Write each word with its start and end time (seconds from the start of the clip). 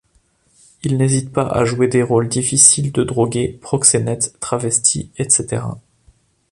Il 0.81 0.97
n'hésite 0.97 1.31
pas 1.31 1.47
à 1.47 1.63
jouer 1.63 1.87
des 1.87 2.01
rôles 2.01 2.27
difficiles 2.27 2.91
de 2.91 3.03
drogués, 3.03 3.59
proxénètes, 3.61 4.35
travestis, 4.39 5.11
etc. 5.19 5.63